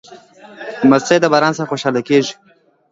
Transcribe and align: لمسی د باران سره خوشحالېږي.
لمسی 0.83 1.17
د 1.21 1.25
باران 1.33 1.53
سره 1.57 1.69
خوشحالېږي. 1.71 2.33